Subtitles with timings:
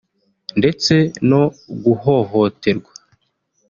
[0.59, 0.93] ndetse
[1.29, 1.43] no
[1.83, 2.91] guhohoterwa